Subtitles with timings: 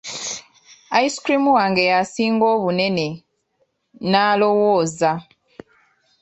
[1.03, 3.07] Ice cream wange yasinga obunene,
[4.09, 5.11] n'alowooza.